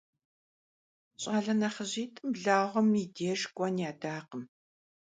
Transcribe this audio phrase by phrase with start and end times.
[1.21, 4.43] Ş'ale nexhıjit'ım blağuem yi dêjj k'uen yadakhım.